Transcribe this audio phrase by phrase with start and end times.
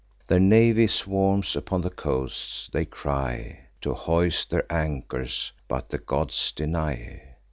[0.25, 6.51] Their navy swarms upon the coasts; they cry To hoist their anchors, but the gods
[6.51, 7.35] deny.